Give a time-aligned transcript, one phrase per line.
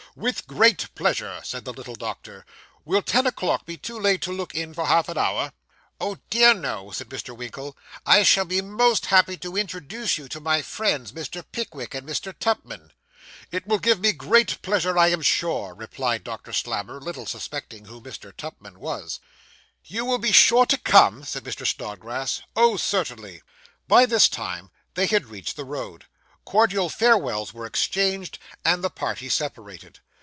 [0.13, 2.45] 'With great pleasure,' said the little doctor;
[2.83, 5.53] 'will ten o'clock be too late to look in for half an hour?'
[6.01, 7.33] 'Oh dear, no,' said Mr.
[7.33, 7.77] Winkle.
[8.05, 11.45] 'I shall be most happy to introduce you to my friends, Mr.
[11.53, 12.37] Pickwick and Mr.
[12.37, 12.91] Tupman.'
[13.53, 18.01] 'It will give me great pleasure, I am sure,' replied Doctor Slammer, little suspecting who
[18.01, 18.35] Mr.
[18.35, 19.21] Tupman was.
[19.85, 21.65] 'You will be sure to come?' said Mr.
[21.65, 22.41] Snodgrass.
[22.57, 23.43] 'Oh, certainly.'
[23.87, 26.07] By this time they had reached the road.
[26.43, 29.99] Cordial farewells were exchanged, and the party separated.